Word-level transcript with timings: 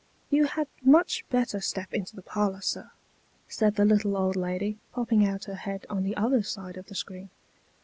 "You 0.31 0.45
had 0.45 0.67
much 0.81 1.23
better 1.29 1.61
step 1.61 1.93
into 1.93 2.15
the 2.15 2.23
parlour, 2.23 2.61
sir," 2.61 2.89
said 3.47 3.75
the 3.75 3.85
little 3.85 4.17
old 4.17 4.35
lady, 4.35 4.79
popping 4.93 5.23
out 5.27 5.43
her 5.43 5.53
head, 5.53 5.85
on 5.91 6.01
the 6.03 6.17
other 6.17 6.41
side 6.41 6.75
of 6.75 6.87
the 6.87 6.95
screen. 6.95 7.29